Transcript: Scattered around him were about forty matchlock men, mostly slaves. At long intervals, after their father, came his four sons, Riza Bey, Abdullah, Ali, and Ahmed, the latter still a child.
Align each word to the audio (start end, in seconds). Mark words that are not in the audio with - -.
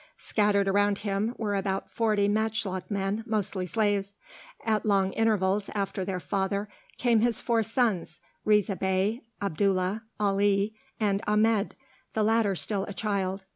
Scattered 0.17 0.67
around 0.67 0.97
him 1.05 1.35
were 1.37 1.53
about 1.53 1.91
forty 1.91 2.27
matchlock 2.27 2.89
men, 2.89 3.23
mostly 3.27 3.67
slaves. 3.67 4.15
At 4.65 4.83
long 4.83 5.11
intervals, 5.11 5.69
after 5.75 6.03
their 6.03 6.19
father, 6.19 6.69
came 6.97 7.19
his 7.19 7.39
four 7.39 7.61
sons, 7.61 8.19
Riza 8.43 8.75
Bey, 8.77 9.21
Abdullah, 9.43 10.01
Ali, 10.19 10.73
and 10.99 11.21
Ahmed, 11.27 11.75
the 12.15 12.23
latter 12.23 12.55
still 12.55 12.83
a 12.85 12.93
child. 12.95 13.45